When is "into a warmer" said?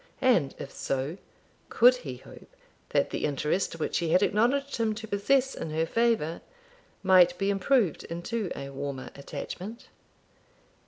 8.05-9.11